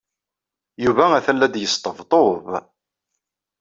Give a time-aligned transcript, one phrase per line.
[0.83, 2.45] Yuba atan la d-yesṭebṭub.